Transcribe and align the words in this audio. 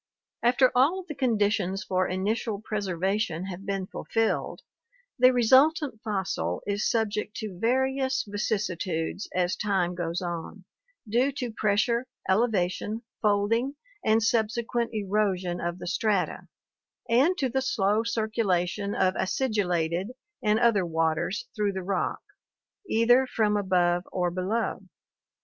—After 0.51 0.71
all 0.73 0.99
of 1.01 1.07
the 1.07 1.13
conditions 1.13 1.83
for 1.83 2.07
initial 2.07 2.59
preservation 2.59 3.45
have 3.45 3.67
been 3.67 3.85
fulfilled, 3.85 4.63
the 5.19 5.31
resultant 5.31 6.01
fossil 6.01 6.63
is 6.65 6.89
subject 6.89 7.35
to 7.37 7.59
various 7.59 8.23
vicissitudes 8.27 9.29
as 9.35 9.55
time 9.55 9.93
goes 9.93 10.19
on, 10.19 10.65
due 11.07 11.31
to 11.33 11.51
pressure, 11.53 12.07
elevation, 12.27 13.03
fold 13.21 13.53
ing, 13.53 13.75
and 14.03 14.23
subsequent 14.23 14.89
erosion 14.91 15.61
of 15.61 15.77
the 15.77 15.85
strata, 15.85 16.47
and 17.07 17.37
to 17.37 17.47
the 17.47 17.61
slow 17.61 18.01
circula 18.01 18.67
tion 18.67 18.95
of 18.95 19.13
acidulated 19.15 20.07
and 20.41 20.57
other 20.59 20.83
waters 20.83 21.47
through 21.55 21.73
the 21.73 21.83
rock, 21.83 22.21
either 22.89 23.27
from 23.27 23.55
above 23.55 24.01
or 24.11 24.31
below. 24.31 24.81